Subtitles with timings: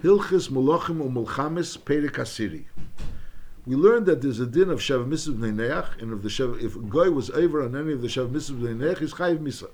[0.00, 2.64] Hilchis Mulachim Umulchamis Perek Asiri.
[3.66, 6.60] We learned that there's a din of Shav Mitzvah Bnei Neach, and if the Shav,
[6.60, 9.38] if a guy was over on any of the Shav Mitzvah Bnei Neach, he's Chayiv
[9.38, 9.68] Misa.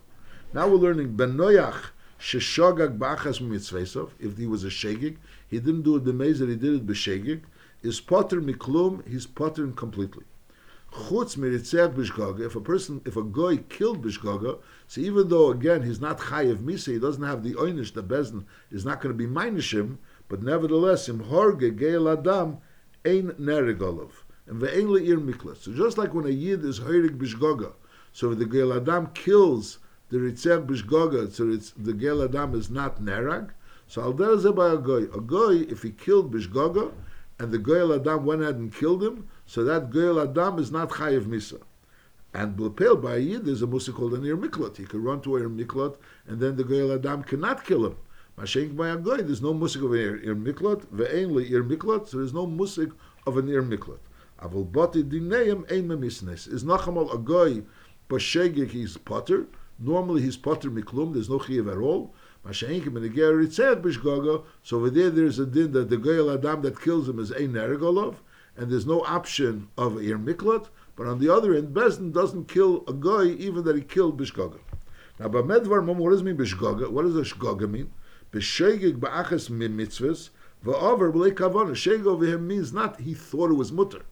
[0.52, 5.82] Now we're learning Ben Noach Sheshogag Ba'achas Mitzvesov, if he was a Shegig, he didn't
[5.82, 7.42] do it that he did it b'Shegig,
[7.82, 10.24] is Potter Miklum, he's Potter completely.
[10.92, 14.58] Chutz Miritzeh Bishgaga, if a person, if a guy killed Bishgaga,
[14.88, 18.44] so even though again he's not Chayiv Misa, he doesn't have the Oynish, the Bezin
[18.72, 19.98] is not going to be Minishim,
[20.28, 22.58] but nevertheless, Im Horge Geil Adam,
[23.04, 25.58] ein nerigolov, and ve'ein le'ir miklas.
[25.58, 27.72] So just like when a yid is heirig bishgoga,
[28.12, 29.78] so the gel adam kills
[30.10, 33.50] the ritzeh bishgoga, so it's, the gel adam is not nerag.
[33.86, 35.04] So al der by a goy.
[35.14, 36.92] A goy, if he killed bishgoga,
[37.38, 40.90] and the goy adam went ahead and killed him, so that goy adam is not
[40.90, 41.62] chayiv misa.
[42.34, 44.36] And blepel by a yid, there's a musa called an ir.
[44.36, 47.96] He could run to a ir and then the goy adam cannot kill him.
[48.38, 52.06] Mashenk by a goy, there's no musik of an ir, ir miklat, ve'ein le'ir miklat,
[52.06, 52.92] so there's no musik
[53.26, 53.98] of an ir miklat.
[54.40, 56.46] Avol bati dineim ein memisnes.
[56.46, 57.64] Is nachamal a goy,
[58.08, 59.48] b'shegik he's potter.
[59.80, 62.14] Normally he's potter miklum, there's no chiyav at all.
[62.46, 66.62] Mashenk in the ritzeh b'shgoga, so over there there's a din that the goy adam
[66.62, 68.18] that kills him is ein nerigolov,
[68.56, 72.84] and there's no option of ir miklat, but on the other end, Bezdin doesn't kill
[72.86, 74.60] a guy even that he killed b'shgoga.
[75.18, 76.36] Now, Bamedvar mom, what does mean?
[76.36, 77.90] What does a shgoga mean?
[78.32, 80.30] B'shegig ba'achas mitzvahs,
[80.64, 81.72] v'over b'lei kavana.
[81.72, 84.02] Shegig over here means not he thought it was mutter.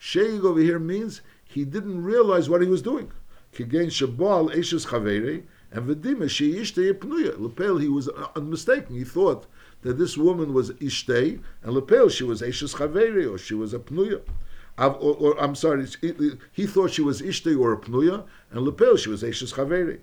[0.00, 3.12] Shegig over here means he didn't realize what he was doing.
[3.52, 7.38] Kigein shabal eshes chaveri, and v'dima she ishtei pnuya.
[7.38, 8.96] Lepel, he was uh, unmistaken.
[8.96, 9.46] He thought
[9.82, 13.78] that this woman was ishtei, and lepel, she was eshes chaveri, or she was a
[13.78, 14.22] pnuya.
[14.78, 15.86] Or, or, I'm sorry,
[16.52, 20.00] he thought she was ishtei or a pnuya, and lepel, she was eshes chaveri.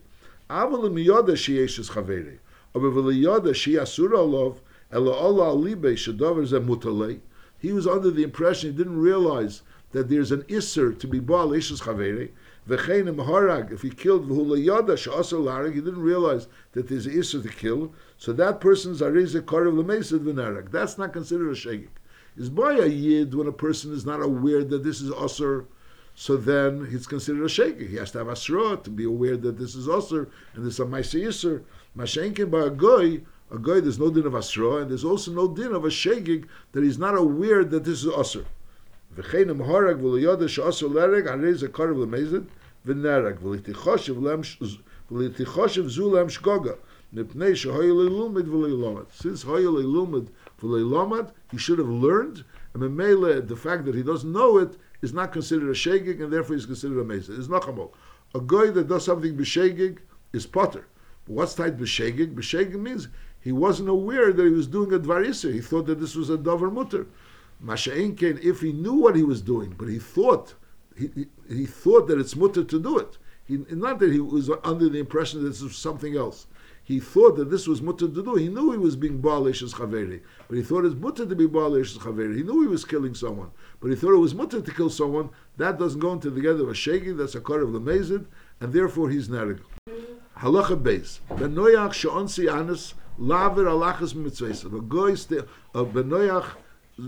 [0.49, 2.37] Aval miyoda she eshes chaveri.
[2.73, 2.97] He was
[7.87, 12.31] under the impression he didn't realize that there's an isser to be baal ishes chaveri.
[12.65, 17.93] If he killed he didn't realize that there's an isser to kill.
[18.17, 20.71] So that person's ariza karev lemesed v'narag.
[20.71, 21.89] That's not considered a shegik.
[22.35, 25.65] Is by a yid when a person is not aware that this is usher,
[26.15, 27.89] so then he's considered a shegik.
[27.89, 30.79] He has to have asra to be aware that this is usher and this is
[30.79, 31.63] a ma'aseh isser.
[31.95, 33.21] Mashenkin by a goy,
[33.51, 36.47] a goy there's no din of asra, and there's also no din of a shegig
[36.71, 38.45] that he's not aware that this is asr.
[39.15, 42.47] V'chein harag v'liyada she'asr lereg arei zekarav lemezid
[42.87, 44.17] v'nerag v'litichoshev
[45.89, 46.77] zu lem shgoga
[47.13, 49.05] mipnei shehoyel ilumid v'leilomad.
[49.13, 50.29] Since hoyel ilumid
[50.59, 52.43] v'leilomad, he should have learned,
[52.73, 56.33] and memele, the fact that he doesn't know it is not considered a shegig, and
[56.33, 57.37] therefore he's considered a mezid.
[57.37, 57.91] It's nachamol.
[58.33, 59.99] A goy that does something b'shegig
[60.31, 60.87] is potter.
[61.27, 62.35] What's tied b'shegig?
[62.35, 63.07] B'shegig means
[63.39, 65.53] he wasn't aware that he was doing a dvarisa.
[65.53, 67.07] He thought that this was a davar mutter.
[67.63, 70.53] Masha'inken, if he knew what he was doing, but he thought
[70.97, 73.17] he, he, he thought that it's mutter to do it.
[73.45, 76.47] He, not that he was under the impression that this was something else.
[76.85, 78.35] He thought that this was mutter to do.
[78.35, 81.47] He knew he was being balish as chaveri, but he thought it's mutter to be
[81.47, 82.35] balish as chaveri.
[82.35, 85.29] He knew he was killing someone, but he thought it was mutter to kill someone.
[85.57, 87.17] That doesn't go into the together of a shegi.
[87.17, 88.25] That's a car of the mezid,
[88.59, 89.61] and therefore he's narig.
[90.43, 91.19] Halacha beis.
[91.29, 94.65] Benoyach she'onsi anis laver alachas mitzvahs.
[94.65, 96.57] A guy st- a uh, benoyach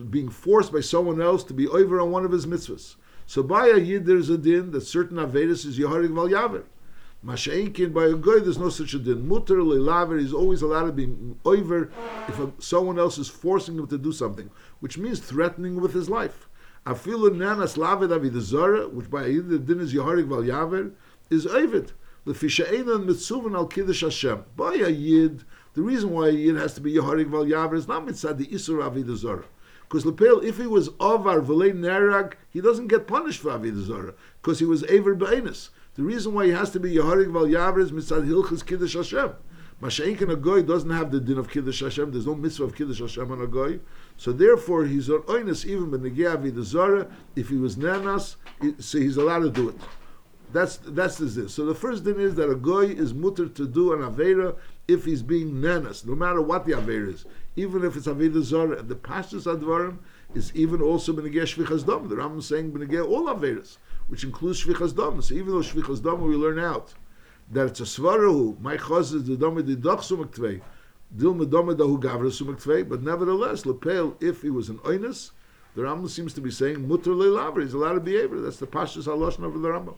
[0.10, 2.96] being forced by someone else to be over on one of his mitzvahs.
[3.26, 6.64] So by a yid there's a din that certain avedis is yaharig val yaver.
[7.26, 9.28] Masha'inkin by a guy there's no such a din.
[9.28, 11.14] Mutter laver is always allowed to be
[11.44, 11.92] over
[12.30, 16.10] if a, someone else is forcing him to do something, which means threatening with his
[16.10, 16.48] life.
[16.86, 20.94] Afilu nanas lavid avidazara, which by a yid the din is yaharig val yaver,
[21.30, 21.46] is
[22.28, 24.46] al kiddush Hashem.
[24.56, 25.44] By a yid,
[25.74, 28.82] the reason why a yid has to be yaharig val is not mitzad the isur
[28.82, 29.46] avidazara.
[29.88, 34.58] Because Lepel, if he was Avar V'lei Nerag, he doesn't get punished for Zarah, because
[34.60, 35.70] he was Aver B'Einus.
[35.94, 39.34] The reason why he has to be Yeharig Val Yaver is Mitzad Hilchas Kiddush Hashem.
[39.82, 42.12] Masha'inkin a goy doesn't have the din of Kiddush Hashem.
[42.12, 43.80] There's no mitzvah of Kiddush Hashem on a goy.
[44.18, 47.08] So therefore, he's on oinus even when the Avodah Zarah.
[47.36, 48.38] If he was nanas,
[48.80, 49.76] so he's allowed to do it.
[50.56, 51.50] That's that's the din.
[51.50, 54.56] So the first thing is that a goy is mutter to do an avera
[54.88, 57.26] if he's being nanas, no matter what the avera is
[57.56, 59.98] even if it's Avodah Zarah, and the Pashtus Advarim
[60.34, 62.10] is even also Benegeh Shvichas Dam.
[62.10, 65.22] The Rambam is saying Benegeh all Avedas, which includes Shvichas Dam.
[65.22, 66.94] So even though Shvichas Dam we learn out
[67.52, 70.34] that it's a Svarahu, my Chaz is the Dam the Dach Sumak
[71.16, 75.32] Dil Sumak but nevertheless, Lepel, if he was an Oinus,
[75.76, 78.42] the Rambam seems to be saying Mutter Leilaver, he's allowed to be able.
[78.42, 79.96] That's the Pashtus Haloshna of the Rambam.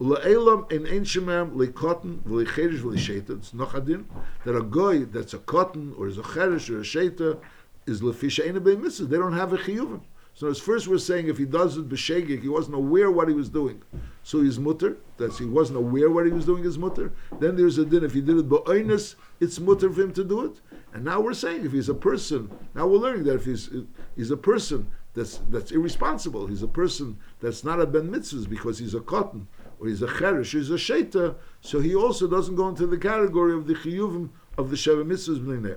[0.00, 3.30] Ula'elam in ein shemem leikotten v'leicherish v'leisheta.
[3.30, 4.06] It's noch adin
[4.44, 7.38] that a goy that's a cotton or is a cherish or a sheta
[7.84, 9.06] is lefisha ain't a mitzvah.
[9.06, 10.02] They don't have a chiyuvim.
[10.34, 13.34] So as first we're saying if he does it b'shegik, he wasn't aware what he
[13.34, 13.82] was doing,
[14.22, 14.98] so he's mutter.
[15.16, 17.12] That's he wasn't aware what he was doing is mutter.
[17.40, 20.44] Then there's a din if he did it ba'oinus, it's mutter for him to do
[20.44, 20.60] it.
[20.94, 23.68] And now we're saying if he's a person, now we're learning that if he's
[24.14, 28.78] he's a person that's that's irresponsible, he's a person that's not a ben mitzvahs because
[28.78, 29.48] he's a cotton
[29.80, 33.54] or he's a cheresh, he's a sheta, so he also doesn't go into the category
[33.54, 35.76] of the chiyuvim of the sheva mitzvahs b'nei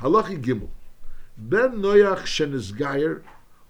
[0.00, 0.68] Halachi gimel.
[1.36, 3.22] Ben Noach Shenisgayer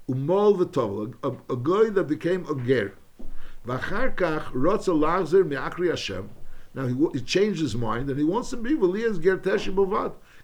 [0.08, 2.94] Umol v'tovel, a, a guy that became a ger.
[3.66, 6.30] V'achar kach rotza lachzer me'akri Hashem.
[6.74, 9.72] Now he, he changed his mind and he wants to be v'liyaz ger teshi.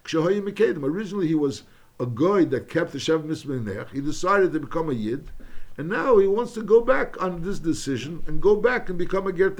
[0.05, 0.85] Kshahoyim mekedim.
[0.85, 1.65] Originally he was
[1.99, 5.31] a guy that kept the Shev Mitzvah He decided to become a Yid.
[5.79, 9.29] And now he wants to go back on this decision and go back and become
[9.29, 9.55] a ger.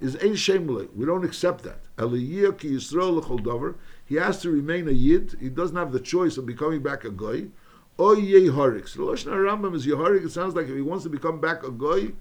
[0.00, 0.88] Is ein shemle.
[0.94, 1.80] We don't accept that.
[1.96, 3.74] Aliyah ki.
[4.04, 5.36] He has to remain a Yid.
[5.40, 7.46] He doesn't have the choice of becoming back a guy.
[8.00, 8.88] Oy Yeharik.
[8.88, 10.24] So Lashon Rambam is Yeharik.
[10.24, 12.12] It sounds like if he wants to become back a goy,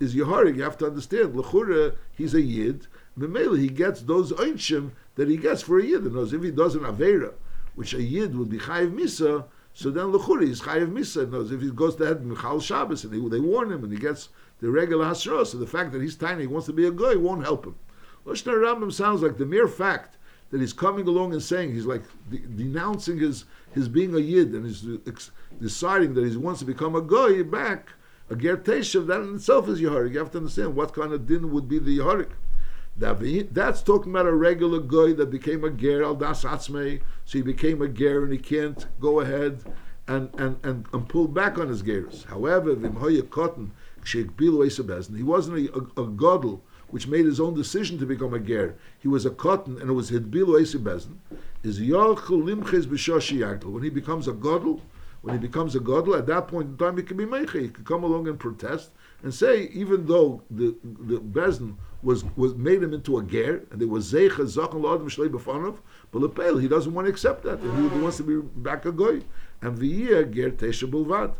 [0.00, 0.56] is Yeharik.
[0.56, 1.34] You have to understand.
[1.34, 2.86] Lechura, he's a Yid.
[3.18, 6.04] Memele, he gets those Einshim that he gets for a Yid.
[6.04, 7.34] And if he does an Avera,
[7.74, 9.44] which a Yid would be Chayiv Misa,
[9.78, 11.30] so then Lechura is Chayiv Misa.
[11.30, 13.98] Knows if he goes to head Michal Shabbos and they, they warn him and he
[14.00, 14.28] gets
[14.60, 17.16] the regular Hasra, so the fact that he's tiny, he wants to be a goy,
[17.16, 17.76] won't help him.
[18.26, 20.16] Lashon Rambam sounds like the mere fact
[20.50, 24.48] that he's coming along and saying he's like de- denouncing his his being a yid
[24.52, 25.30] and he's ex-
[25.60, 27.90] deciding that he wants to become a goy back
[28.30, 30.12] a ger teshav that in itself is yaharik.
[30.12, 32.30] You have to understand what kind of din would be the yaharik.
[32.98, 37.42] That's talking about a regular guy that became a ger al das atzmei, so he
[37.42, 39.62] became a ger and he can't go ahead
[40.08, 42.24] and, and, and, and pull back on his gears.
[42.24, 43.72] However, v'imhoya cotton,
[44.04, 48.74] he wasn't a, a, a godel which made his own decision to become a ger.
[48.98, 51.18] He was a cotton, and it was hidbilu esibezin.
[51.62, 53.64] Is yalchul limches b'shoshi.
[53.64, 54.80] When he becomes a godel,
[55.20, 57.60] when he becomes a godel, at that point in time he can be meiche.
[57.60, 58.90] He can come along and protest
[59.22, 63.80] and say, even though the the bezin was was made him into a ger, and
[63.80, 65.78] there was zeicha zachan la'adam shlei b'fanov,
[66.12, 68.92] but lepel he doesn't want to accept that, and he wants to be back a
[68.92, 69.22] goy.
[69.60, 71.34] And v'yia ger tesha bulvad.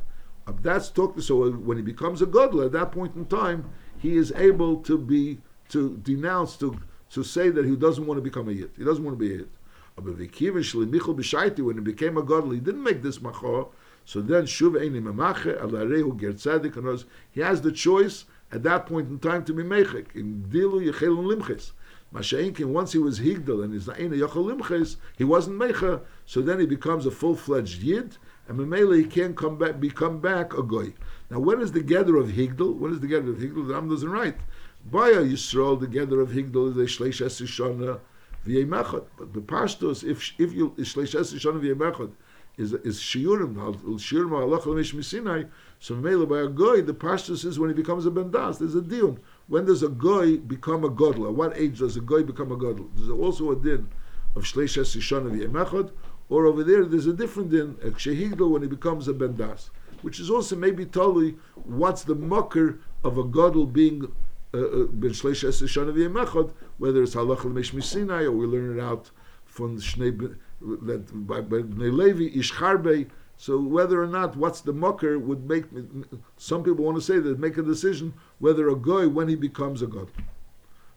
[0.46, 1.20] Uh, that's talk.
[1.20, 4.98] So when he becomes a godel, at that point in time, he is able to
[4.98, 5.38] be
[5.68, 6.78] to denounce to
[7.10, 8.70] to say that he doesn't want to become a yid.
[8.76, 9.48] He doesn't want to be a yid.
[9.94, 13.68] When he became a godly, he didn't make this machor.
[14.08, 17.04] So then shuv eini memache alarehu ger tzadik.
[17.30, 21.26] He has the choice at that point in time to be mechik in dilu yechelun
[21.30, 21.72] limches.
[22.14, 26.58] Masha'inkin, once he was higdal and he's na'ina yachal limches, he wasn't mecha, so then
[26.58, 28.16] he becomes a full-fledged yid,
[28.48, 30.94] and Mamela he can't come back, become back a goy.
[31.28, 32.76] Now, what is the gather of higdal?
[32.76, 33.68] What is the gather of higdal?
[33.68, 34.38] The Ram doesn't write.
[34.90, 38.00] Baya Yisrael, the gather of higdal is a shleish esishana
[38.46, 39.04] v'yemechad.
[39.18, 42.12] But the pashtos, if if you shleish esishana v'yemechad
[42.58, 45.48] is is shiurim shiurim halacha l'mish misinai.
[45.78, 48.58] So Mamela by a goy, the pashtos is when he becomes a bendas.
[48.58, 49.20] There's a dion.
[49.46, 51.28] When does a goy become a godla?
[51.28, 52.88] At what age does a goy become a godla?
[52.96, 53.88] There's also a din
[54.34, 55.92] of shleish esishana v'yemechad.
[56.28, 59.70] Or over there, there's a different din, a shehigdal, when he becomes a bendas,
[60.02, 64.12] which is also maybe totally what's the mucker of a godel being
[64.52, 68.76] uh, uh, ben shleish es shana v'yemechad, whether it's halach l'mesh Sinai or we learn
[68.76, 69.10] it out
[69.46, 69.82] from the
[70.62, 73.08] shnei by Bnei Levi ishcharbe.
[73.36, 75.64] So whether or not what's the mucker would make
[76.36, 79.80] some people want to say that make a decision whether a goy when he becomes
[79.80, 80.10] a god.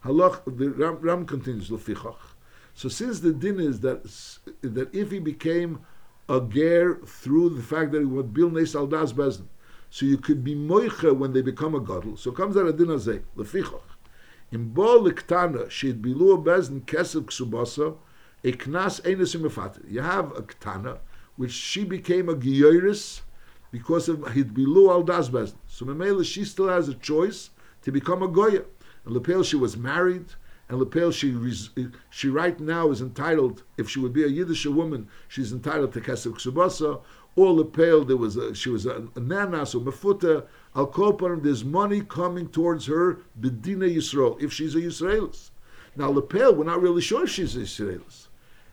[0.03, 2.15] Halach the Ram, Ram continues lefichach.
[2.73, 4.03] So since the din is that
[4.61, 5.81] that if he became
[6.27, 9.45] a ger through the fact that he would bil nes al das bezin,
[9.91, 12.17] so you could be moicha when they become a gadol.
[12.17, 13.81] So comes out a din azay lefichach.
[14.51, 17.95] In bo liktana she'd bilu bezin kesef ksubasa
[18.43, 20.99] a knas enes You have a ktana
[21.35, 23.21] which she became a giyoris
[23.71, 25.55] because of hid bilu al das bezin.
[25.67, 27.49] So memela she still has a choice
[27.83, 28.65] to become a goya.
[29.05, 30.25] And lepel she was married
[30.71, 31.35] and Lepel, she
[32.09, 35.99] she right now is entitled, if she would be a Yiddish woman, she's entitled to
[35.99, 37.01] Kesef Ksubasa.
[37.35, 40.45] Or Lepel, there was a, she was a, a nanas or mefuta.
[40.73, 45.49] Al Koparim, there's money coming towards her, Bedina Yisrael, if she's a Yisraelis.
[45.97, 48.27] Now Lepel, we're not really sure if she's a Yisraelis.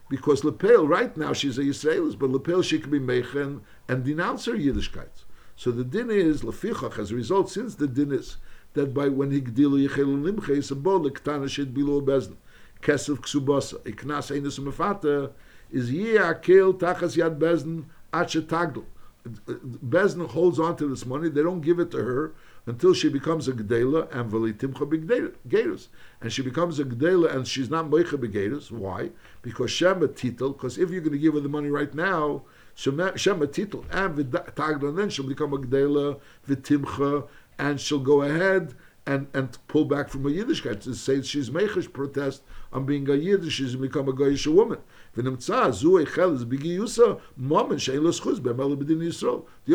[0.09, 4.47] Because Lepel, right now, she's a Yisraelis, but Lepel, she could be Mechen and denounce
[4.47, 5.25] her Yiddishkeit.
[5.57, 8.37] So the din is, Lefichach, as a result, since the din is
[8.75, 12.37] that by when he gdilu yichel limche is a bolik tana shit below bezn
[12.83, 15.33] kesef ksubasa iknas einus mefata
[15.71, 18.85] is ye akel tachas yad bezn at tagdel
[19.29, 21.29] bezn holds on to this money.
[21.29, 22.35] They don't give it to her
[22.67, 25.89] until she becomes a gedela and velitimcha begeirus
[26.21, 29.11] and she becomes a gedela and she's not moicha begeirus why?
[29.43, 32.43] Because shema titel because if you're going to give her the money right now
[32.79, 37.27] Shema Titul, and V'tagla, and then she'll become a Gdela, V'timcha,
[37.59, 41.93] and she'll go ahead and, and pull back from a Yiddishkeit to say she's Mechish
[41.93, 44.79] protest on being a Yiddish, she's become a Goyish woman.
[45.15, 45.23] The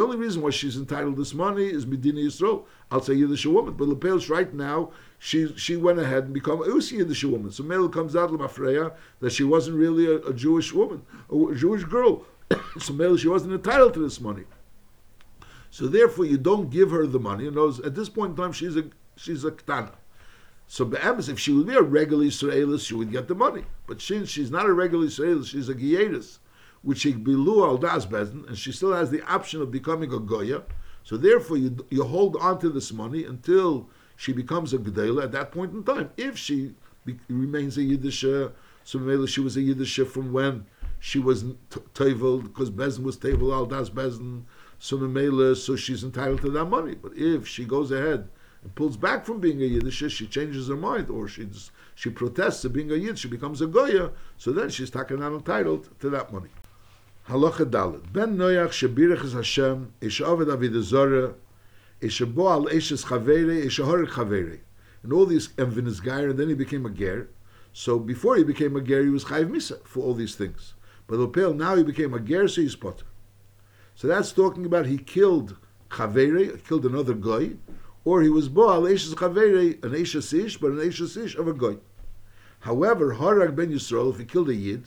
[0.02, 2.66] only reason why she's entitled this money is Medina Yisrael.
[2.92, 6.68] I'll say Yiddish woman, but Lepel's right now, she she went ahead and become a
[6.68, 7.52] Yiddish woman.
[7.52, 11.84] So Mel comes out Lemafreya that she wasn't really a, a Jewish woman, a Jewish
[11.86, 12.26] girl.
[12.80, 14.44] so Mel, she wasn't entitled to this money.
[15.72, 17.48] So therefore, you don't give her the money.
[17.48, 18.86] And at this point in time, she's a
[19.16, 19.94] she's a ktana.
[20.68, 23.64] So Be'emes, if she would be a regular Israelis, she would get the money.
[23.86, 26.40] But since she's not a regular Israelis, she's a Gieris,
[26.82, 30.20] which she bilu al das bezin, and she still has the option of becoming a
[30.20, 30.64] Goya.
[31.04, 35.32] So therefore, you, you hold on to this money until she becomes a Gedela at
[35.34, 36.10] that point in time.
[36.18, 38.50] If she be, remains a Yiddish, uh,
[38.84, 40.66] so maybe she was a Yiddish from when
[41.00, 41.44] she was
[41.94, 44.44] Tevel, because Bezin was Tevel al das bezin,
[44.80, 46.96] so Mele, so she's entitled to that money.
[46.96, 48.30] But if she goes ahead
[48.64, 51.48] and pulls back from being a Yiddish, she changes her mind, or she
[51.96, 55.34] she protests to being a Yid, she becomes a Goya, so then she's taken not
[55.34, 56.50] entitled to that money.
[57.28, 58.12] Halacha Dalit.
[58.12, 61.36] Ben Noach shebirach is Hashem, ish aved avid zora,
[62.02, 64.60] ish al eshes chavere, ish horik chavere.
[65.04, 67.30] And all these, and Vinizgair, and then he became a ger.
[67.74, 70.74] So before he became a ger, he was chayv misa for all these things.
[71.08, 73.06] But Lopel, now he became a ger, so he's potter.
[73.96, 75.58] So that's talking about he killed
[75.90, 77.52] chavere, killed another guy,
[78.06, 81.54] or he was Baal Eishes Chavere, an Eishes Ish, but an Eishes Ish of a
[81.54, 81.78] Goy.
[82.60, 84.86] However, Harag ben Yisrael, if he killed a Yid,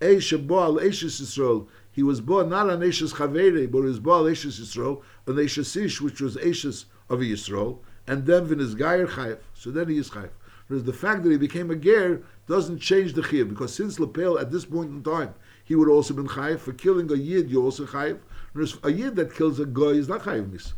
[0.00, 4.24] Eish Baal Eishes Yisrael, he was born not an Eishes Chavere, but he was Baal
[4.24, 8.74] Eishes Yisrael, an Eishes Ish, which was Eishes of a Yisrael, and then when his
[8.74, 10.30] Gayer Chayev, so then he is Chayev.
[10.66, 14.38] Whereas the fact that he became a Ger doesn't change the Chayev, because since Lepel,
[14.38, 15.34] at this point in time,
[15.64, 16.58] he would also been Chayev.
[16.58, 18.18] For killing a Yid, you also Chayev.
[18.52, 20.72] Whereas a Yid that kills a Goy is not Chayev Misa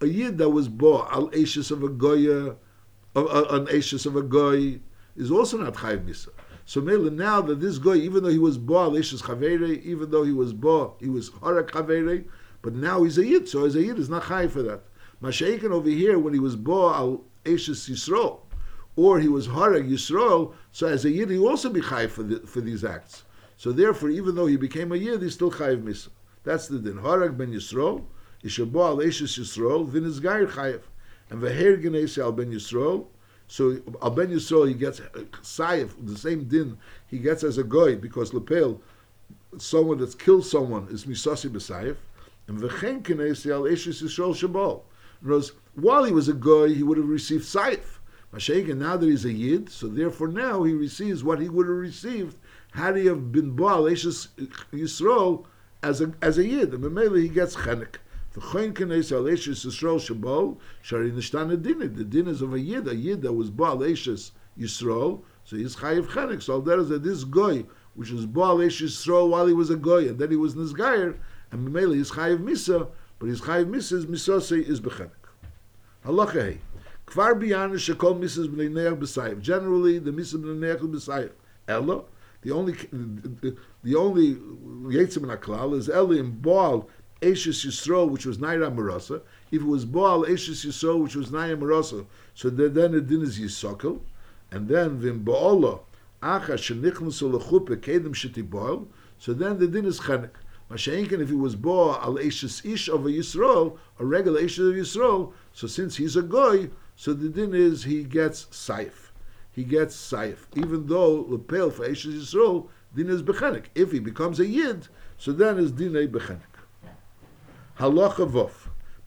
[0.00, 2.56] a yid that was bought al ashes of a goya,
[3.16, 4.80] uh, uh, an ashes of a goy,
[5.16, 6.28] is also not chayv misa.
[6.64, 10.22] So Mela, now that this guy, even though he was bo al chavere, even though
[10.22, 12.26] he was bo, he was harak chavere,
[12.62, 14.82] but now he's a yid, so as a yid is not chayv for that.
[15.22, 18.40] Mashaikin over here, when he was bo al ashes yisrael,
[18.96, 22.40] or he was harak yisrael, so as a yid he also be chayv for, the,
[22.40, 23.24] for these acts.
[23.56, 26.08] So therefore, even though he became a yid, he's still chayv misa.
[26.44, 26.98] That's the din.
[26.98, 28.04] Harak ben yisrael,
[28.44, 30.82] Yishabo al Yisrael, then is Gair Chayev.
[31.30, 33.06] And Veher Genesi al Ben Yisrael,
[33.48, 35.00] so al Ben Yisrael, he gets
[35.42, 36.78] Sayev, the same din,
[37.08, 38.80] he gets as a Goy, because Lepel,
[39.58, 41.96] someone that's killed someone is Misasi B'Sayev,
[42.46, 44.82] and Vechen Genesi al Eshes Yisrael Shabal.
[45.24, 47.98] In other while he was a Goy, he would have received Sayev.
[48.32, 51.76] and now that he's a Yid, so therefore now he receives what he would have
[51.76, 52.36] received
[52.72, 54.28] had he have been Baal Eshes
[54.72, 55.44] Yisrael
[55.82, 56.74] as a, as a Yid.
[56.74, 57.96] And Mamela, he gets Chenek.
[58.38, 61.78] V'choin kenes al Eshes Yisrael shabo, shari nishtana din.
[61.78, 65.76] The din is of a yid, a yid that was Baal Eshes Yisrael, so he's
[65.76, 66.42] chayiv chenek.
[66.42, 67.64] So there is that this goy,
[67.94, 71.16] which was Baal Eshes Yisrael while he was a goy, and then he was nizgayer,
[71.50, 75.10] and Mamela is chayiv misa, but his chayiv misa is misase is bechenek.
[76.04, 76.58] Halacha hey.
[77.06, 79.40] Kvar biyana shekol misas b'nei neach b'sayif.
[79.40, 81.30] Generally, the misas b'nei neach b'sayif.
[81.66, 82.04] Ella,
[82.42, 84.34] the only the, the only
[84.94, 86.88] yetzim in aklal is Eli in Baal
[87.22, 89.20] Ashes Yisrael, which was Naira Marasa.
[89.50, 93.38] If it was Baal Ashes Yisrael, which was Naira Marasa, so then the din is
[93.38, 94.00] Yisakel.
[94.50, 95.80] And then Vim Baala
[96.22, 98.86] Acha Shenichnusu Lechupe Kedem Shiti Baal.
[99.18, 100.30] So then the din is Chenek.
[100.70, 102.42] Masha'inkin, if he was Baal Al Ish
[102.88, 107.28] of a Yisrael, a regular Ashes of Yisrael, so since he's a Goy, so the
[107.28, 109.10] din is he gets Saif.
[109.50, 110.36] He gets Saif.
[110.54, 113.64] Even though Lepel for Ashes Yisrael, din is Bechenek.
[113.74, 116.06] If he becomes a Yid, so then is din a.
[117.78, 118.50] Halacha Vov.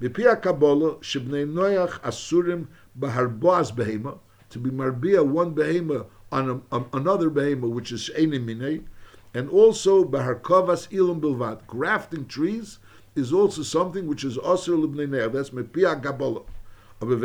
[0.01, 7.29] Mipia Kabbalah, Shibnei Noach Asurim Baharboaz Behema, to be Marbia one Behema on a, another
[7.29, 8.83] Behema, which is Sheini Minei,
[9.33, 11.67] and also Baharkovas Ilum Bilvat.
[11.67, 12.79] Grafting trees
[13.15, 15.33] is also something which is Asur Libnei Noach.
[15.33, 16.43] That's Mipia Kabbalah.
[17.01, 17.19] There's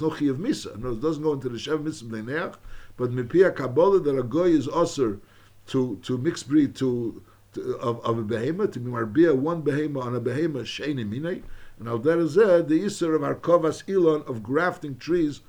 [0.00, 0.78] no Chiyav Misa.
[0.78, 2.54] No, it doesn't go into the Shev Misa Bnei Neach,
[2.96, 5.18] but Mipia Kabbalah that a Goy is Asur
[5.66, 7.22] to, to mix breed, to
[7.56, 11.42] of, of a behemoth to be marbia one behemoth on a behemoth sheini minay,
[11.78, 15.40] and al derazeh the iser of arkovas ilon of grafting trees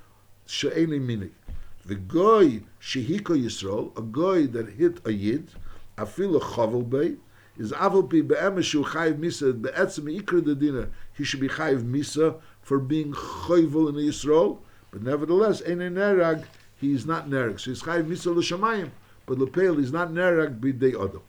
[0.47, 1.31] sheini minay.
[1.85, 5.49] The goy shehiko Yisrael, a goy that hit a yid,
[5.97, 7.17] afil a chovel bay,
[7.57, 10.89] is aval pi be'emesh chayiv misa be'etzem ikra dinner.
[11.13, 14.59] He should be chayiv misa for being choyvel in Yisrael,
[14.91, 16.45] but nevertheless, ein nerag,
[16.77, 17.59] he is not nerag.
[17.59, 18.91] So he's chayiv misa l'shamayim,
[19.25, 21.21] but lepel is not nerag b'dei odom.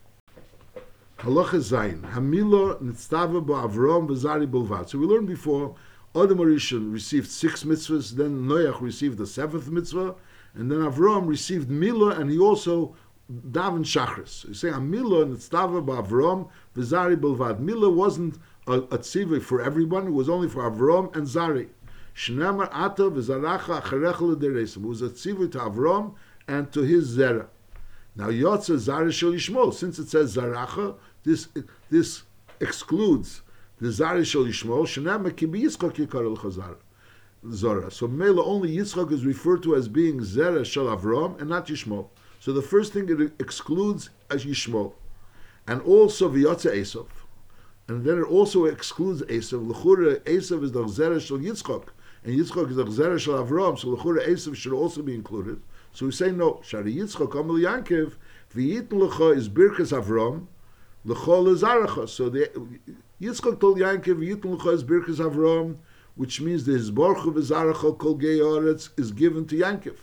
[1.19, 2.03] Halacha Zayin.
[2.11, 4.89] Hamilo nitztava bo Avram v'zari.
[4.89, 5.75] So we learned before,
[6.13, 10.15] Adam Rishon received six mitzvahs, then Noach received the seventh mitzvah,
[10.55, 12.95] and then Avram received Milah, and he also
[13.31, 14.45] daven shachris.
[14.45, 17.61] You say Milah nitztava bo Avram v'zari bulvat.
[17.61, 21.69] Milah wasn't a, a for everyone; it was only for Avram and Zari.
[22.13, 24.83] Shnamar ata v'zaracha acharecha l'deresim.
[24.83, 26.13] It was a tzivah to Avram
[26.47, 27.47] and to his zera.
[28.15, 31.49] Now Yotza Zara Shel Yishmol, since it says Zaracha, this
[31.89, 32.23] this
[32.59, 33.41] excludes
[33.79, 34.85] the Zara Shel Yishmol.
[34.85, 36.77] Shenam Kibi Yitzchak Yikar El Chazar.
[37.51, 37.91] Zora.
[37.91, 42.07] So Mela only Yitzchak is referred to as being Zera Shel Avram and not Yishmol.
[42.39, 44.93] So the first thing it excludes as Yishmol,
[45.67, 47.07] and also V'yotza Esav,
[47.87, 49.67] and then it also excludes Esav.
[49.67, 51.87] L'chure Esav is the Zera Shel Yitzchak,
[52.23, 53.77] and Yitzchak is the Zera Shel Avram.
[53.77, 55.61] So L'chure Esav should also be included.
[55.95, 56.59] So we say no.
[56.61, 58.15] Shari Yitzchak Amel Yankiv
[58.53, 60.47] v'yitn lecha is Birkas Avram
[61.07, 62.09] lecha lezaracha.
[62.09, 62.51] So the
[63.21, 65.77] Yitzchak told Yankiv v'yitn lecha is Birkas Avram,
[66.15, 68.41] which means the Hizborchu v'zaracha kol gei
[68.97, 69.95] is given to Yankiv.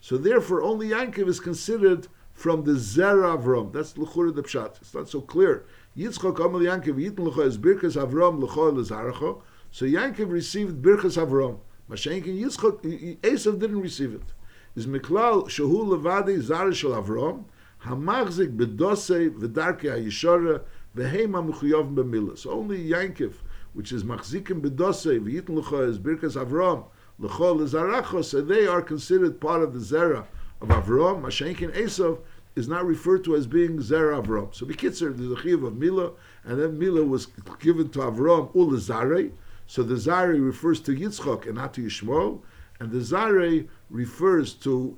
[0.00, 3.72] So therefore, only Yankiv is considered from the Zera Avram.
[3.72, 4.80] That's lechura the pshat.
[4.80, 5.64] It's not so clear.
[5.96, 9.40] Yitzchak Amel Yankiv v'yitn lecha is Birkas Avram lecha lezaracha.
[9.70, 11.60] So Yankiv received Birkas Avram.
[11.88, 14.32] Mashenkin Yitzchak Esav didn't receive it
[14.76, 17.44] is miklal shehu levadi zar shel Avram
[17.82, 20.60] hamachzik bedosei v'darkei hayishara
[20.94, 22.46] v'heima mechuyav b'milas.
[22.46, 23.32] Only Yankiv,
[23.72, 26.84] which is machzikim bedosei v'yitin lecha is birkas Avram
[27.18, 30.26] lechol lezaracha, so they are considered part of the zera
[30.60, 31.22] of Avram.
[31.22, 32.18] Mashenkin Esav
[32.54, 34.54] is not referred to as being zera Avram.
[34.54, 36.12] So bekitzer, there's a chiv of Mila,
[36.44, 37.28] and then Mila was
[37.60, 39.30] given to Avram ul zare.
[39.66, 42.42] So the zare refers to Yitzchak and not to Yishmael
[42.80, 44.96] and the Zare refers to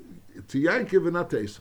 [0.49, 1.61] to Yankiv and not to Esav.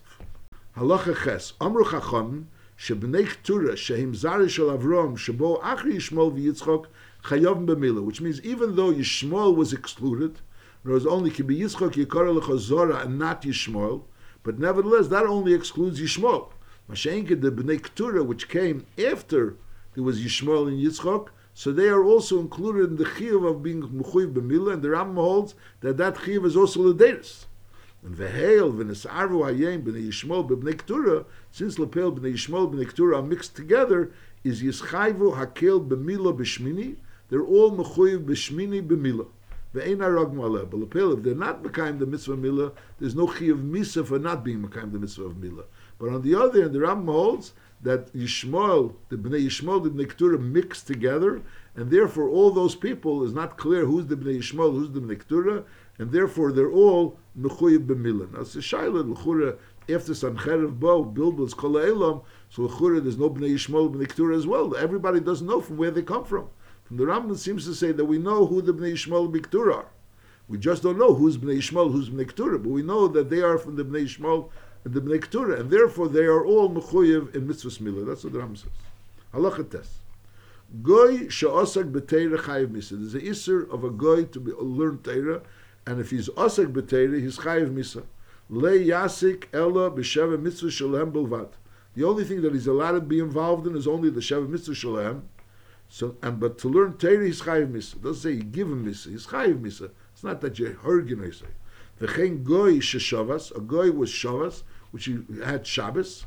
[0.76, 6.86] Halacha ches Amru Chacham shebnei Tura shehim zari shel Avram shebo achri Yishmol v'Yitzchok
[7.24, 10.40] chayav Bemila, which means even though Yishmol was excluded,
[10.84, 14.04] there was only ki b'Yitzchok yikara lechazora and not Yishmol,
[14.44, 16.50] but nevertheless that only excludes Yishmol.
[16.90, 19.56] Mashenke the bnei Ketura which came after
[19.94, 23.82] there was Yishmol and Yitzchok so they are also included in the chiyuv of being
[23.82, 27.46] mechuyev b'milah, and the Rambam holds that that chiyuv is also lederis.
[28.04, 33.22] And veheil v'nesarvu hayem b'nei yishmol b'nei ktura, since lepel b'nei yishmol b'nei ktura are
[33.24, 34.12] mixed together,
[34.44, 36.98] is yischayvu hakel b'milah b'shmini,
[37.30, 39.26] they're all mechuyev b'shmini b'milah.
[39.74, 40.70] Ve'ein arag maleh.
[40.70, 44.44] But lepel, if they're not mekayim the mitzvah milah, there's no chiyuv misa for not
[44.44, 45.66] being mekayim the mitzvah of milah.
[45.98, 50.10] But on the other hand, the Rambam holds that Yishmael, the Bnei Yishmael, the Bnei
[50.10, 51.42] Keturah mixed together,
[51.76, 55.20] and therefore all those people is not clear who's the Bnei Yishmael, who's the Bnei
[55.20, 55.64] Keturah,
[56.00, 58.34] and therefore they're all Mechuyib b'milah.
[58.34, 59.58] Now it's a shaila, l'chura,
[59.90, 64.48] after Sancherev Bo, Bilbil's Kol Elam, so l'chura there's no Bnei Yishmael, Bnei Keturah as
[64.48, 64.76] well.
[64.76, 66.50] Everybody doesn't know from where they come from.
[66.84, 69.76] From the Rambam seems to say that we know who the Bnei Yishmael Bnei Keturah
[69.76, 69.88] are.
[70.48, 73.42] We just don't know who's Bnei Yishmael, who's Bnei Keturah, but we know that they
[73.42, 74.50] are from the Bnei Yishmael
[74.88, 78.08] and the Bnei and therefore they are all mechuyev in mitzvah milah.
[78.08, 78.70] That's what the Ram says.
[79.34, 80.00] Halacha tes.
[80.82, 82.92] Goy she'osak b'teira chayiv misa.
[82.92, 85.42] There's a iser of a goy to be, learn teira,
[85.86, 88.06] and if he's osak b'teira, he's chayiv misa.
[88.50, 91.50] Le yasik ella b'sheva mitzvah shalem bilvat.
[91.96, 94.74] The only thing that he's allowed to be involved in is only the sheva mitzvah
[94.74, 95.28] shalem.
[95.90, 97.96] So, and but to learn teira, he's chayiv misa.
[97.96, 99.10] It doesn't say you give him misa.
[99.10, 99.90] He's chayiv misa.
[100.14, 101.48] It's not that you're hurgin, say.
[102.00, 103.54] V'chein goy sheshavas.
[103.54, 106.26] A goy was shavas which he had Shabbos.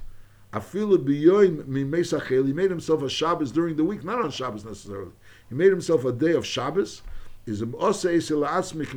[0.53, 2.47] Afilu biyoim mimesachel.
[2.47, 5.13] He made himself a Shabbos during the week, not on Shabbos necessarily.
[5.49, 7.03] He made himself a day of Shabbos.
[7.47, 8.21] Is osei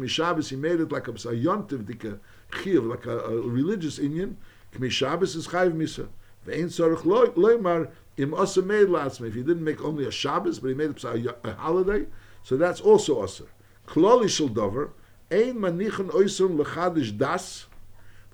[0.09, 0.49] Shabbos.
[0.49, 2.19] He made it like a, yontiv, like a
[2.61, 4.37] chiv, like a, a religious Indian.
[4.73, 6.07] Kmi Shabbos is chayiv misa.
[6.47, 7.03] Ve'ein tzorich
[7.35, 9.27] loymar im osa made latzme.
[9.27, 12.05] If he didn't make only a Shabbos, but he made a, a holiday,
[12.43, 13.45] so that's also osa.
[13.87, 14.91] Kloli shel dover.
[15.31, 17.67] Ein manichen oisun lechadish das.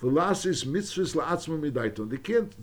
[0.01, 2.09] Velasis mitzvahs la'atzma midaiton.
[2.09, 2.53] They can't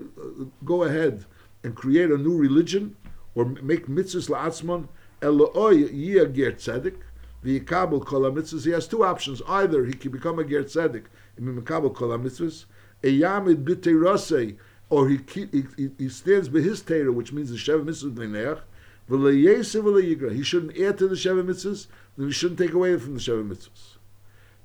[0.00, 1.24] uh, go ahead
[1.62, 2.96] and create a new religion
[3.34, 4.88] or make mitzvahs la'atzman
[5.20, 6.96] eloy yia ger tzedek
[7.44, 8.64] v'yikabel kol mitzvahs.
[8.64, 9.42] He has two options.
[9.46, 11.04] Either he can become a ger tzedek
[11.36, 12.66] and mekabel kol mitzvahs,
[13.02, 14.56] a yamid b'teirasei,
[14.90, 18.60] or he, he, he stands by his teira, which means the sheva mitzvahs b'neach,
[19.08, 23.46] he shouldn't add to the Sheva mitzvahs, then he shouldn't take away from the Sheva
[23.46, 23.91] mitzvahs.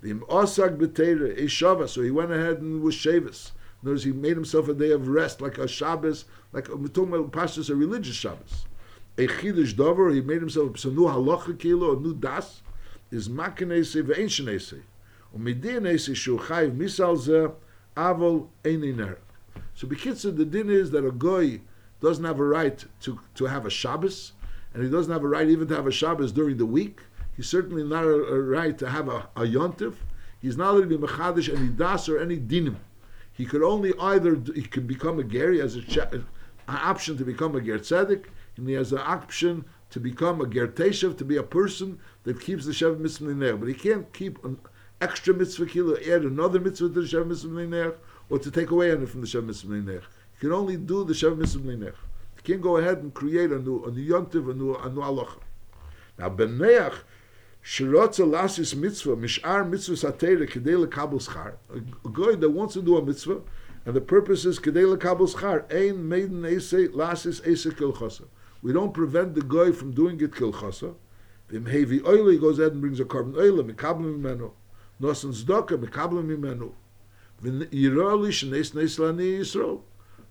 [0.02, 3.52] So he went ahead and was Shabbos.
[3.82, 7.32] Notice he made himself a day of rest, like a Shabbos, like we're talking about
[7.32, 8.66] Pashas, a religious Shabbos.
[9.18, 12.62] A chidush dover, he made himself a new halacha kilo, a new das,
[13.12, 14.82] is makinese ve'en shenese.
[15.36, 17.48] Umidinese shu chayiv misal ze,
[17.96, 19.18] avol ein iner.
[19.74, 21.62] So Bekitzer, the din is that a goy
[22.02, 24.34] doesn't have a right to, to have a Shabbos,
[24.74, 27.02] and he doesn't have a right even to have a Shabbos during the week.
[27.38, 29.94] He's certainly not a, a right to have a, a yontif.
[30.42, 32.78] He's not allowed to be mechadish any das or any dinim.
[33.32, 35.52] He could only either he could become a ger.
[35.52, 36.26] He has a, an
[36.68, 38.26] option to become a ger tzedek,
[38.58, 42.42] and he has an option to become a ger teshav, to be a person that
[42.42, 44.58] keeps the shev mitzvah But he can't keep an
[45.00, 47.94] extra mitzvah kilo, add another mitzvah to the shev mitzvah
[48.32, 50.02] or to take away from the shev mitzvah
[50.34, 51.94] He can only do the shev mitzvah
[52.36, 55.02] He can't go ahead and create a new a new yontiv, a new a new
[55.02, 55.40] halacha.
[56.18, 56.96] Now beneach
[57.64, 61.56] Shirotza lasis mitzvah, mishar mitzvah satera, kedei lekabel schar.
[61.70, 63.42] A guy that wants to do a mitzvah,
[63.86, 65.72] and the purpose is kedei lekabel schar.
[65.74, 68.26] Ein maiden ese lasis ese kilchasa.
[68.62, 70.96] We don't prevent the guy from doing it kilchasa.
[71.50, 74.52] Vim heavy oil, he goes ahead and brings a carbon oil, mikabel mimenu.
[75.02, 76.74] Nosan zdaka, mikabel mimenu.
[77.42, 79.82] Vim yirali shneis neis lani Yisrael.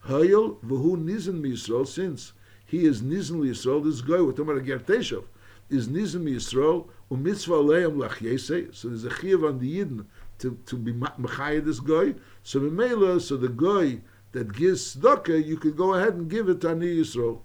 [0.06, 2.32] Hayel v'hu nizen mi Yisrael, since
[2.66, 5.24] he is nizen li Yisrael, this guy, we're talking about a gerteshav,
[5.68, 10.06] is nizen mi Yisrael, umitzvah aleim lach So there's a chiyuv on the Yidden
[10.38, 12.14] to, to be machayah this guy.
[12.42, 14.00] So Mimela, so the guy
[14.32, 17.40] that gives tzedakah, you could go ahead and give it to Ani Yisrael.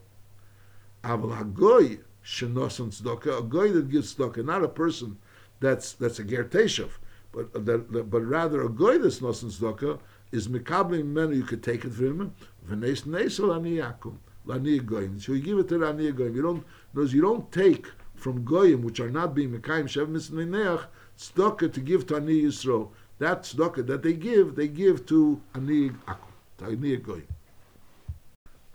[1.04, 5.18] Aval hagoy shenosan tzedakah, a guy that gives tzedakah, not a person
[5.60, 6.90] that's that's a ger teshav,
[7.32, 10.00] but uh, that, but rather a guy that's nosan tzedakah
[10.32, 11.38] is mikablim menu.
[11.38, 12.36] You could take it from him.
[12.68, 15.20] V'neis neisel ani yakum lani goyim.
[15.20, 16.36] So you give it to ani goyim.
[16.36, 17.88] You don't, because you don't take
[18.22, 20.86] from goyim which are not being mekayim shev misneneach
[21.18, 22.90] tzedakah to give to ani Yisrael.
[23.20, 27.28] That tzedakah that they give, they give to ani akum, to ani goyim.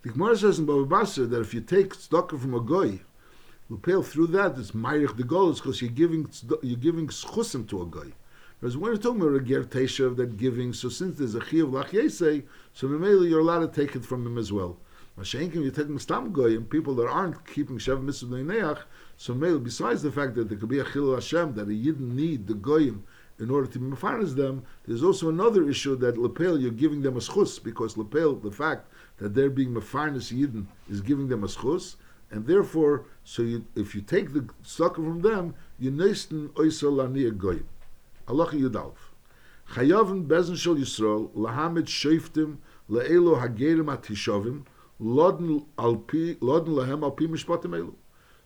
[0.02, 3.00] The Gemara says in Baba Basra that if you take tzedakah from a goy,
[3.68, 6.28] you pay through that, it's ma'irich the golos because you're giving
[6.62, 8.12] you're giving schusim to a goy.
[8.60, 11.70] Whereas when you're talking about a ger teshav that giving, so since there's a chiyav
[11.70, 14.78] lach yesei, so memeli you're allowed to take it from him as well.
[15.18, 18.78] Mashenkim, you take taking stam goy and people that aren't keeping shev mitzvah
[19.16, 22.14] so maybe besides the fact that there could be a chilul Hashem that he didn't
[22.14, 23.04] need the goyim
[23.38, 27.20] in order to be them, there's also another issue that lepel you're giving them a
[27.20, 31.96] schus because lepel the fact that they're being mafarnas yidden is giving them a schus,
[32.30, 37.30] and therefore so you, if you take the sucker from them, you neisten oisol ani
[37.30, 37.66] goyim.
[38.28, 38.96] Allah yudalf.
[39.72, 42.58] Chayavim bezen shel Yisrael lahamed sheiftim
[42.90, 44.64] leelo hagerim atishovim
[45.00, 47.94] lodn alpi lodn lahem alpi mishpatim elu.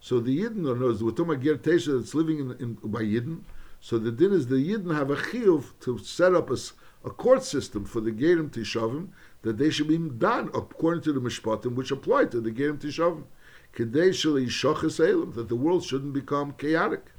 [0.01, 3.43] So the Yidden, or knows the Tumah Ger Tesha that's living in, in, by Yidden,
[3.81, 6.57] so the din is the Yidden have a chiyuv to set up a,
[7.05, 9.09] a court system for the Gerim Tishavim
[9.43, 13.25] that they should be done according to the Mishpatim which apply to the Gerim Tishavim.
[13.77, 17.13] That the world shouldn't become chaotic.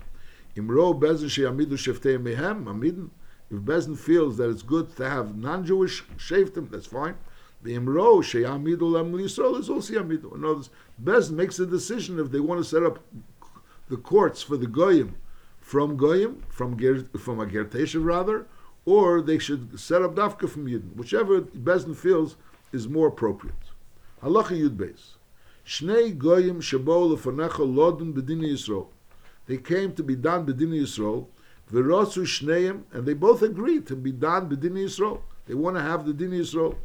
[0.56, 3.10] Imro bezin sheyamidu sheftei mehem.
[3.50, 7.16] If Bezin feels that it's good to have non-Jewish shaftim, that's fine.
[7.64, 10.36] The Imro sheyamidu lam is also yamidu.
[10.36, 13.00] In other Bez makes a decision if they want to set up
[13.90, 15.16] the courts for the goyim
[15.62, 18.46] from goyim, from ger, from a gertesha rather,
[18.84, 22.36] or they should set up dafka from yidden, whichever Bezin feels
[22.74, 23.56] is more appropriate.
[24.24, 25.18] Halacha Yud Beis.
[25.66, 28.88] Shnei goyim shabo lefanecha lodin bedini Yisrael.
[29.46, 31.28] They came to be done bedini Yisrael.
[31.72, 35.22] V'rosu shneim, and they both agreed to be done bedini Yisrael.
[35.46, 36.76] They want to have the din Yisrael.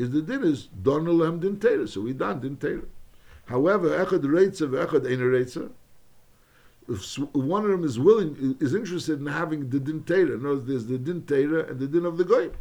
[0.00, 2.86] Is the din is donalem din teira, so we done din teira.
[3.44, 5.70] However, echad reitza v'echad ein reitza.
[6.88, 10.86] If one of them is willing, is interested in having the din teira, knows there's
[10.86, 12.52] the din teira and the din of the goyim,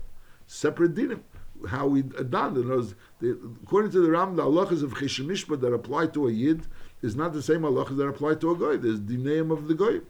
[0.48, 1.22] separate dinim.
[1.66, 2.66] How we done it.
[2.66, 6.68] Knows, the, according to the Ram, the halachas of cheshemishpa that apply to a yid
[7.02, 8.76] is not the same halachas that apply to a goy.
[8.76, 10.02] There's the name of the goy.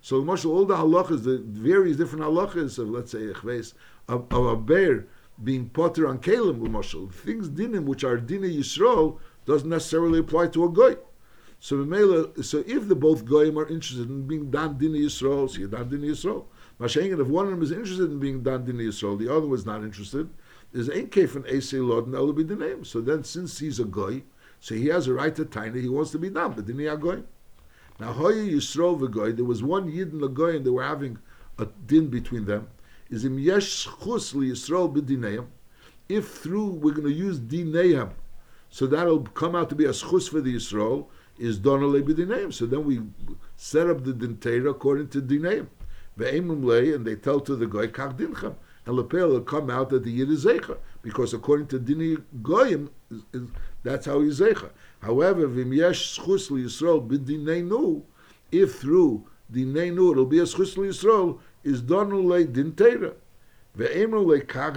[0.00, 4.46] So, Marshal, all the halachas, the various different halachas of, let's say, a of, of
[4.46, 5.06] a bear
[5.42, 10.64] being potter on kalim, Marshal, things dinim which are dinah Yisrael, doesn't necessarily apply to
[10.64, 10.96] a goy.
[11.62, 11.84] So
[12.40, 15.88] so if the both goyim are interested in being dan din Yisrael, so you're dan
[15.88, 16.46] din Yisrael.
[16.80, 19.66] Mashengen, if one of them is interested in being dan din Yisrael, the other was
[19.66, 20.30] not interested,
[20.72, 22.84] there's ein kef and esei lod and elu the name.
[22.84, 24.22] So then, since he's a goy,
[24.58, 27.22] so he has a right to tiny, he wants to be dan, but he goy?
[27.98, 31.18] Now, hoye Yisrael v'goy, there was one yid and a goy, and they were having
[31.58, 32.68] a din between them.
[33.10, 35.46] Is im yesh chus li Yisrael.
[36.08, 38.10] If through we're going to use dineim
[38.70, 41.06] so that'll come out to be a schus for the Yisrael,
[41.38, 42.54] is donale b'dineim.
[42.54, 43.00] So then we
[43.56, 45.66] set up the dintera according to dineim.
[46.16, 48.54] Ve'emum lei, and they tell to the guy, kach dinchem.
[48.86, 52.90] And lepel will come out that the yid is zecha, because according to dini goyim,
[53.82, 54.70] that's how he's zecha.
[55.00, 58.02] However, v'im yesh schus Yisrael b'dineinu,
[58.52, 63.14] if through dineinu it'll be a schus Yisrael, is donale dintera.
[63.76, 64.76] Ve'emum lei kach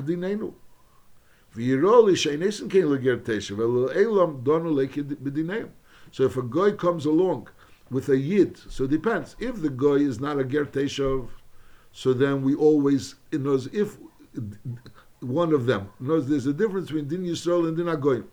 [3.18, 4.74] teshav, elo elam donu
[5.16, 5.70] b'dineim.
[6.12, 7.50] So if a guy comes along
[7.90, 9.36] with a yid, so it depends.
[9.40, 11.30] If the guy is not a ger teshav,
[11.92, 13.98] so then we always, in those, if
[15.20, 18.26] one of them, knows there's a difference between din Yisrael and din Agoyim.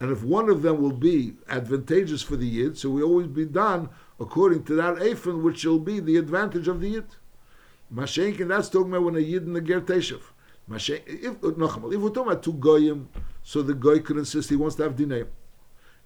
[0.00, 3.44] And if one of them will be advantageous for the yid, so we always be
[3.44, 3.88] done
[4.18, 7.04] according to that ephon, which will be the advantage of the yid.
[7.92, 10.22] Mashenkin, that's talking about when a yid and a ger teshav.
[10.70, 13.08] Mashen, if, if we're talking about two goyim,
[13.42, 15.26] so the goy could insist he wants to have dinay.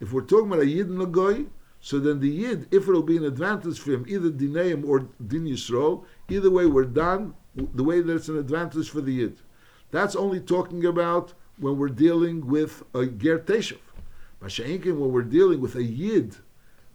[0.00, 1.46] If we're talking about a yid and a goy,
[1.80, 5.44] so then the yid, if it'll be an advantage for him, either dinayim or din
[5.44, 9.38] yisrael, either way we're done the way that it's an advantage for the yid.
[9.90, 13.78] That's only talking about when we're dealing with a ger teshav.
[14.42, 16.36] Masha'inkin, when we're dealing with a yid,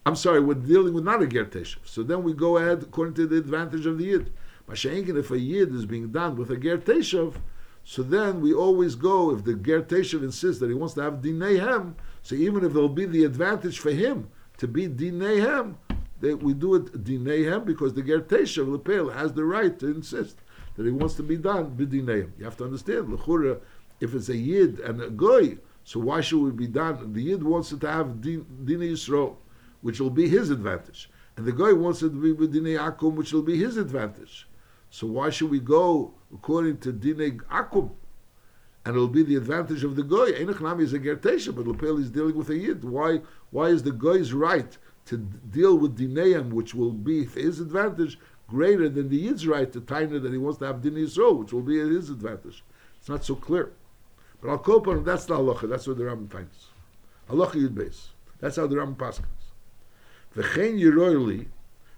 [0.06, 1.80] I'm sorry, we're dealing with not a ger teshav.
[1.86, 4.34] So then we go ahead according to the advantage of the yid.
[4.72, 7.36] Masha'inkin, if a yid is being done with a ger teshav,
[7.84, 11.16] so then we always go, if the ger teshav insists that he wants to have
[11.16, 15.76] dinayhem, so even if there'll be the advantage for him to be dinayhem,
[16.22, 20.38] that we do it dinayhem because the ger teshav lepel has the right to insist
[20.78, 22.32] that he wants to be done b'dinayim.
[22.38, 23.60] You have to understand, l'chura,
[24.00, 27.12] if it's a yid and a goy, so why should we be done?
[27.12, 29.36] The yid wants it to have din, din Yisrael,
[29.82, 33.34] which will be his advantage, and the goy wants it to be b'dinay akum, which
[33.34, 34.48] will be his advantage.
[34.92, 37.92] So why should we go according to dinay akum?
[38.86, 40.34] And it'll be the advantage of the goy.
[40.34, 42.84] Einach nami is a gertesha, but Lepel is dealing with a yid.
[42.84, 43.22] Why?
[43.52, 48.90] Why is the goy's right to deal with dinayim, which will be his advantage, greater
[48.90, 51.62] than the Yid's right to taina that he wants to have din Yisrael, which will
[51.62, 52.64] be at his advantage.
[53.00, 53.72] It's not so clear.
[54.42, 55.70] But I'll call upon that's the halacha.
[55.70, 56.68] That's what the Rambam finds.
[57.30, 58.08] Halacha Yud Beis.
[58.40, 59.26] That's how the Rambam paskins.
[60.36, 61.48] V'chein yiroyli.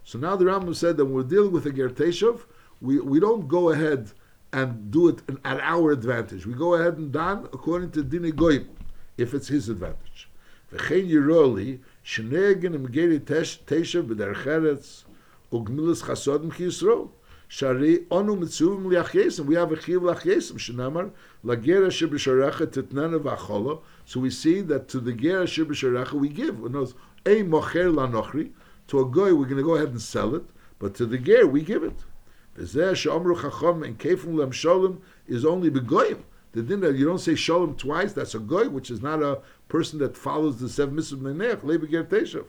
[0.03, 2.41] So now the Rambam said that when we're dealing with a gerteshav,
[2.83, 4.11] we, we don't go ahead
[4.51, 6.45] and do it at our advantage.
[6.45, 8.69] We go ahead and dan according to dini goyim,
[9.17, 10.29] if it's his advantage.
[10.71, 15.05] V'chein yiroyli, shnei gen imgeri teshav b'dercheretz,
[15.51, 17.09] ugmilas chasodim ki Yisrael.
[17.47, 19.45] Shari onu mitzuvim liachyesim.
[19.45, 20.57] We have a chiv liachyesim.
[20.57, 21.11] Shenamar
[21.45, 23.79] lagera shebisharecha titnana v'achola.
[24.05, 26.59] So we see that to the gera shebisharecha we give.
[26.65, 28.51] It knows a mocher lanochri.
[28.87, 30.43] To a goy we're going to go ahead and sell it,
[30.79, 32.03] but to the ger we give it.
[32.57, 36.19] V'zeh she'omru chacham and kefim lem sholem is only begoyim.
[36.53, 39.41] The din that you don't say shalom twice, that's a goy, which is not a
[39.69, 42.45] person that follows the seven mitzvahs menech, levi ger teshav.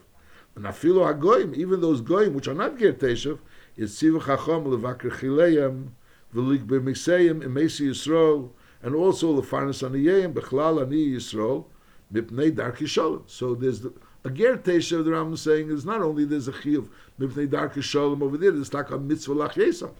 [0.55, 3.39] And afilu hagoyim, even those goyim which are not ger teshav,
[3.75, 5.87] is tziva chacham levakir chileyim,
[6.35, 8.51] v'lik b'miseyim imesi Yisrael,
[8.83, 11.65] and also lefarnas aniyim bechlal ani Yisrael,
[12.13, 13.23] mipnei darki shalom.
[13.25, 13.91] So there's the,
[14.25, 17.81] a ger teshav, the Rambam is saying, is not only there's a chiyuv mipnei darki
[17.83, 19.91] shalom over there, there's like a mitzvah lach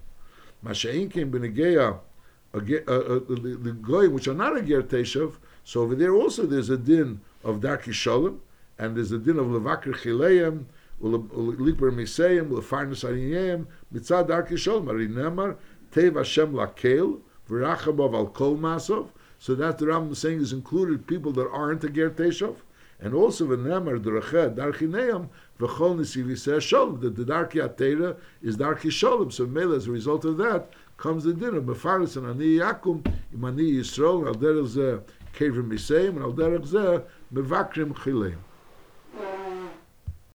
[0.65, 1.99] Masha'in came b'negeya,
[2.53, 7.21] the, goyim which are not a ger teshav, so over there also there's a din
[7.43, 8.41] of darki shalom,
[8.79, 10.65] and there's a din of levakir chileim,
[10.99, 15.55] ulikber miseim, lefarnas ariyim, mitzad dar kishol, marinemar,
[15.91, 19.09] tev Hashem lakel, v'rachabov al kol masov.
[19.37, 22.55] So that the Rambam is saying is included people that aren't a ger teshov,
[23.05, 29.31] and also v'nemar derachet dar chineim, v'chol nisiviseh sholem, that the darki is darki sholem.
[29.31, 33.05] So mele, as a result of that, comes the din of mefaris and ani yakum,
[33.31, 35.01] im ani yisrael, al derech zeh
[35.35, 38.39] kevim miseim, and al derech zeh mevakrim chileim.